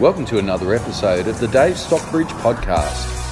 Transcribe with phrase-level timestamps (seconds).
[0.00, 3.23] Welcome to another episode of the Dave Stockbridge Podcast.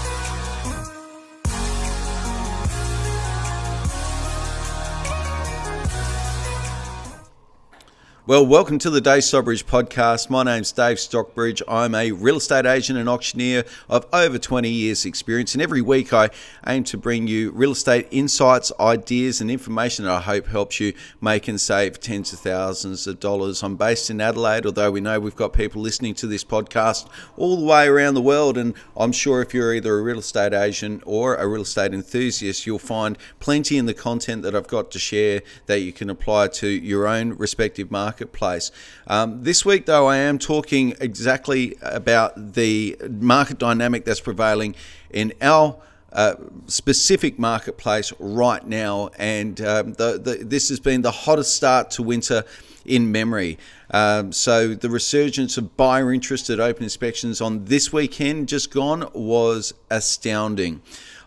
[8.24, 10.30] Well, welcome to the Dave Stockbridge podcast.
[10.30, 11.60] My name's Dave Stockbridge.
[11.66, 16.12] I'm a real estate agent and auctioneer of over 20 years' experience, and every week
[16.12, 16.30] I
[16.64, 20.92] aim to bring you real estate insights, ideas, and information that I hope helps you
[21.20, 23.60] make and save tens of thousands of dollars.
[23.64, 27.56] I'm based in Adelaide, although we know we've got people listening to this podcast all
[27.56, 31.02] the way around the world, and I'm sure if you're either a real estate agent
[31.06, 35.00] or a real estate enthusiast, you'll find plenty in the content that I've got to
[35.00, 38.70] share that you can apply to your own respective market marketplace.
[39.06, 44.74] Um, this week, though, I am talking exactly about the market dynamic that's prevailing
[45.10, 45.76] in our.
[46.14, 46.34] Uh,
[46.66, 52.02] specific marketplace right now, and um, the, the, this has been the hottest start to
[52.02, 52.44] winter
[52.84, 53.56] in memory.
[53.90, 59.08] Um, so the resurgence of buyer interest at open inspections on this weekend just gone
[59.14, 60.82] was astounding.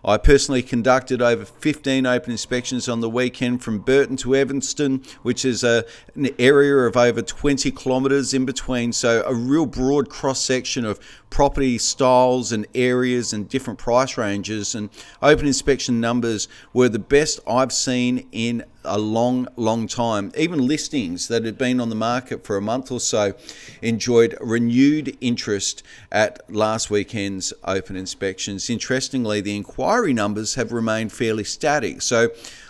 [0.08, 5.44] I personally conducted over 15 open inspections on the weekend from Burton to Evanston, which
[5.44, 8.94] is a, an area of over 20 kilometres in between.
[8.94, 11.00] So, a real broad cross section of
[11.36, 14.74] property styles and areas and different price ranges.
[14.74, 14.90] And
[15.22, 20.32] open inspection numbers were the best I've seen in a long, long time.
[20.38, 23.34] Even listings that had been on the market for a month or so
[23.82, 28.70] enjoyed renewed interest at last weekend's open inspections.
[28.70, 32.02] Interestingly, the inquiry numbers have remained fairly static.
[32.02, 32.30] So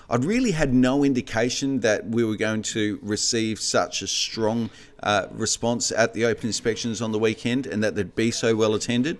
[0.09, 4.69] I'd really had no indication that we were going to receive such a strong
[5.01, 8.75] uh, response at the open inspections on the weekend and that they'd be so well
[8.75, 9.17] attended.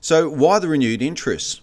[0.00, 1.62] So, why the renewed interest?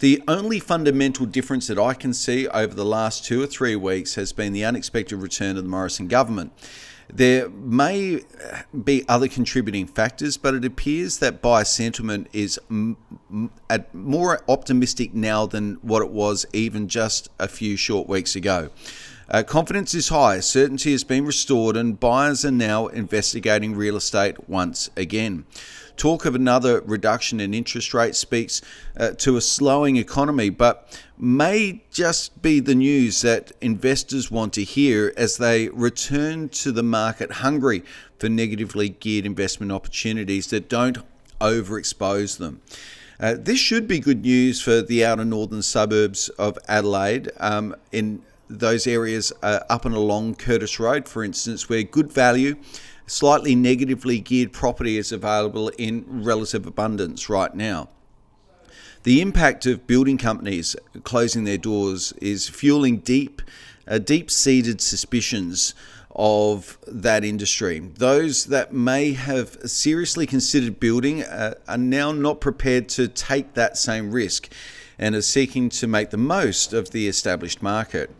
[0.00, 4.16] The only fundamental difference that I can see over the last two or three weeks
[4.16, 6.52] has been the unexpected return of the Morrison government.
[7.14, 8.22] There may
[8.84, 12.58] be other contributing factors, but it appears that buyer sentiment is
[13.92, 18.70] more optimistic now than what it was even just a few short weeks ago.
[19.28, 24.48] Uh, confidence is high, certainty has been restored, and buyers are now investigating real estate
[24.48, 25.44] once again.
[25.96, 28.62] Talk of another reduction in interest rates speaks
[28.96, 34.64] uh, to a slowing economy, but may just be the news that investors want to
[34.64, 37.82] hear as they return to the market hungry
[38.18, 40.98] for negatively geared investment opportunities that don't
[41.40, 42.60] overexpose them.
[43.20, 47.30] Uh, this should be good news for the outer northern suburbs of Adelaide.
[47.38, 52.56] Um, in those areas uh, up and along Curtis Road, for instance, where good value
[53.12, 57.90] slightly negatively geared property is available in relative abundance right now.
[59.02, 60.74] The impact of building companies
[61.04, 63.42] closing their doors is fueling deep,
[63.86, 65.74] uh, deep-seated suspicions
[66.16, 67.80] of that industry.
[67.80, 73.76] Those that may have seriously considered building uh, are now not prepared to take that
[73.76, 74.50] same risk
[74.98, 78.10] and are seeking to make the most of the established market.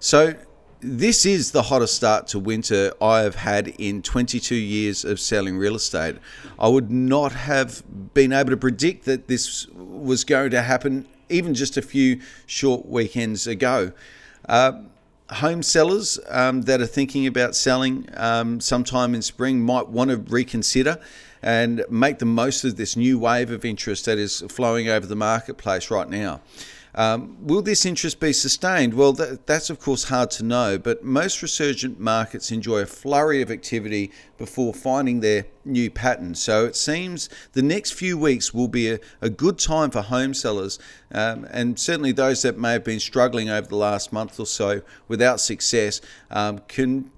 [0.00, 0.34] So,
[0.80, 5.58] this is the hottest start to winter I have had in 22 years of selling
[5.58, 6.16] real estate.
[6.58, 7.82] I would not have
[8.14, 12.86] been able to predict that this was going to happen even just a few short
[12.86, 13.92] weekends ago.
[14.48, 14.80] Uh,
[15.30, 20.16] home sellers um, that are thinking about selling um, sometime in spring might want to
[20.16, 20.98] reconsider
[21.42, 25.16] and make the most of this new wave of interest that is flowing over the
[25.16, 26.40] marketplace right now.
[26.94, 28.94] Um, will this interest be sustained?
[28.94, 33.42] Well, that, that's of course hard to know, but most resurgent markets enjoy a flurry
[33.42, 36.34] of activity before finding their new pattern.
[36.34, 40.34] So it seems the next few weeks will be a, a good time for home
[40.34, 40.78] sellers,
[41.12, 44.82] um, and certainly those that may have been struggling over the last month or so
[45.06, 47.10] without success um, can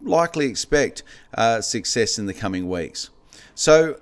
[0.00, 1.02] likely expect
[1.34, 3.10] uh, success in the coming weeks.
[3.54, 3.98] So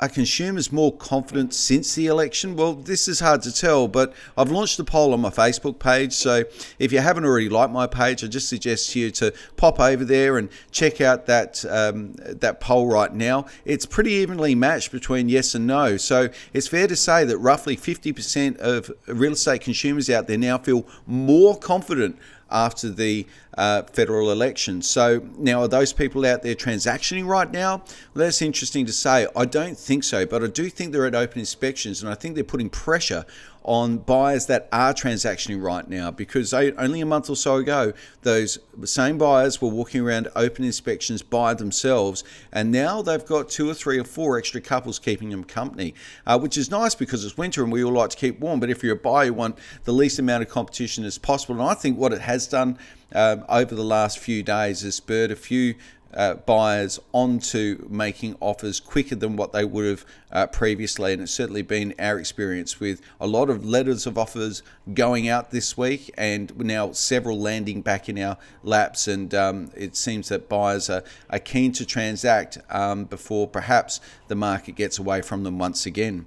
[0.00, 2.54] are consumers more confident since the election?
[2.54, 6.12] Well, this is hard to tell, but I've launched a poll on my Facebook page.
[6.12, 6.44] So
[6.78, 10.38] if you haven't already liked my page, I just suggest you to pop over there
[10.38, 13.46] and check out that um, that poll right now.
[13.64, 15.96] It's pretty evenly matched between yes and no.
[15.96, 20.58] So it's fair to say that roughly 50% of real estate consumers out there now
[20.58, 22.18] feel more confident
[22.50, 24.82] after the uh, federal election.
[24.82, 27.78] So now, are those people out there transactioning right now?
[28.14, 29.26] Well, that's interesting to say.
[29.34, 32.34] I don't think so, but I do think they're at open inspections, and I think
[32.34, 33.24] they're putting pressure
[33.68, 37.92] on buyers that are transactioning right now because only a month or so ago,
[38.22, 43.68] those same buyers were walking around open inspections by themselves, and now they've got two
[43.68, 45.94] or three or four extra couples keeping them company,
[46.26, 48.58] uh, which is nice because it's winter and we all like to keep warm.
[48.58, 51.60] But if you're a buyer, you want the least amount of competition as possible.
[51.60, 52.78] And I think what it has done
[53.12, 55.74] um, over the last few days has spurred a few
[56.14, 61.12] uh, buyers onto making offers quicker than what they would have uh, previously.
[61.12, 64.62] And it's certainly been our experience with a lot of letters of offers
[64.94, 69.06] going out this week and now several landing back in our laps.
[69.08, 74.34] And um, it seems that buyers are, are keen to transact um, before perhaps the
[74.34, 76.26] market gets away from them once again.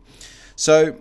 [0.56, 1.00] So,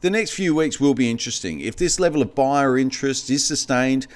[0.00, 1.60] the next few weeks will be interesting.
[1.60, 4.08] If this level of buyer interest is sustained,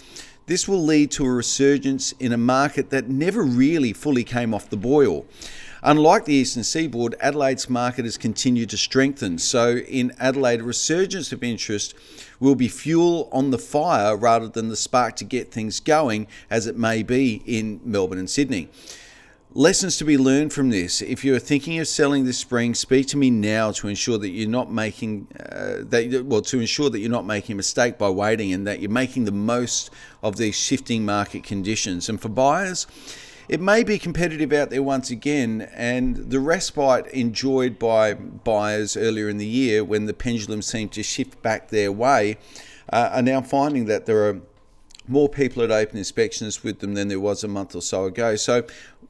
[0.46, 4.70] this will lead to a resurgence in a market that never really fully came off
[4.70, 5.26] the boil.
[5.82, 9.38] Unlike the eastern seaboard, Adelaide's market has continued to strengthen.
[9.38, 11.94] So, in Adelaide, a resurgence of interest
[12.40, 16.66] will be fuel on the fire rather than the spark to get things going, as
[16.66, 18.68] it may be in Melbourne and Sydney.
[19.56, 21.00] Lessons to be learned from this.
[21.00, 24.50] If you're thinking of selling this spring, speak to me now to ensure that you're
[24.50, 28.52] not making uh, that well to ensure that you're not making a mistake by waiting
[28.52, 29.88] and that you're making the most
[30.22, 32.10] of these shifting market conditions.
[32.10, 32.86] And for buyers,
[33.48, 39.30] it may be competitive out there once again, and the respite enjoyed by buyers earlier
[39.30, 42.36] in the year when the pendulum seemed to shift back their way
[42.92, 44.38] uh, are now finding that there are
[45.08, 48.36] more people at open inspections with them than there was a month or so ago.
[48.36, 48.64] So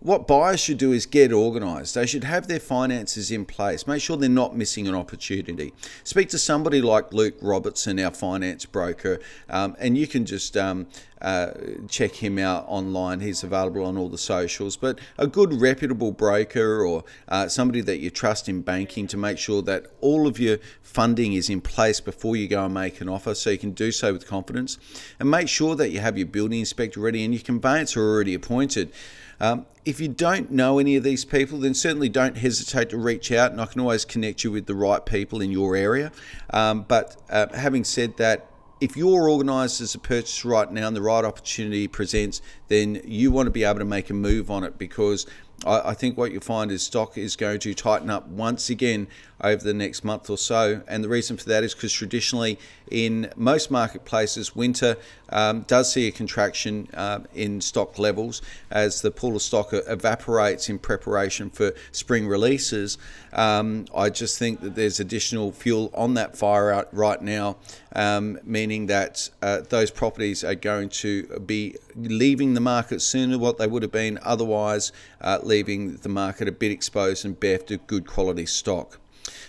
[0.06, 1.96] what buyers should do is get organised.
[1.96, 3.88] They should have their finances in place.
[3.88, 5.74] Make sure they're not missing an opportunity.
[6.04, 9.18] Speak to somebody like Luke Robertson, our finance broker,
[9.50, 10.86] um, and you can just um,
[11.20, 11.50] uh,
[11.88, 13.18] check him out online.
[13.18, 14.76] He's available on all the socials.
[14.76, 19.38] But a good, reputable broker or uh, somebody that you trust in banking to make
[19.38, 23.08] sure that all of your funding is in place before you go and make an
[23.08, 24.78] offer so you can do so with confidence.
[25.18, 28.92] And make sure that you have your building inspector ready and your conveyancer already appointed.
[29.40, 33.30] Um, if you don't know any of these people, then certainly don't hesitate to reach
[33.30, 36.10] out, and I can always connect you with the right people in your area.
[36.50, 38.50] Um, but uh, having said that,
[38.80, 43.30] if you're organised as a purchaser right now and the right opportunity presents, then you
[43.30, 45.26] want to be able to make a move on it because
[45.64, 49.08] I, I think what you'll find is stock is going to tighten up once again
[49.40, 50.82] over the next month or so.
[50.88, 52.58] And the reason for that is because traditionally,
[52.90, 54.96] in most marketplaces, winter
[55.30, 60.68] um, does see a contraction uh, in stock levels as the pool of stock evaporates
[60.68, 62.98] in preparation for spring releases.
[63.32, 67.56] Um, I just think that there's additional fuel on that fire out right now,
[67.94, 73.58] um, meaning that uh, those properties are going to be leaving the market sooner what
[73.58, 77.86] they would have been otherwise, uh, leaving the market a bit exposed and bereft of
[77.86, 79.00] good quality stock.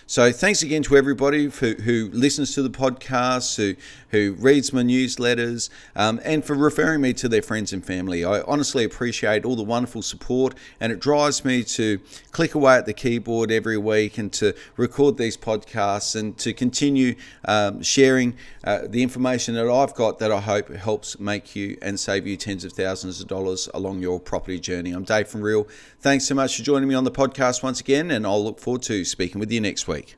[0.06, 3.74] So thanks again to everybody who, who listens to the podcast, who,
[4.10, 8.24] who reads my newsletters, um, and for referring me to their friends and family.
[8.24, 12.00] I honestly appreciate all the wonderful support, and it drives me to
[12.30, 17.14] click away at the keyboard every week and to record these podcasts and to continue
[17.44, 21.98] um, sharing uh, the information that I've got that I hope helps make you and
[21.98, 24.92] save you tens of thousands of dollars along your property journey.
[24.92, 25.66] I'm Dave from Real.
[26.00, 28.82] Thanks so much for joining me on the podcast once again, and I'll look forward
[28.82, 30.16] to speaking with you next week.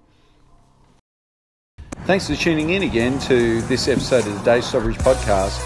[2.04, 5.58] Thanks for tuning in again to this episode of the Dave Stockbridge Podcast.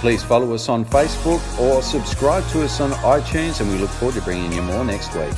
[0.00, 4.14] Please follow us on Facebook or subscribe to us on iTunes, and we look forward
[4.14, 5.32] to bringing you more next week.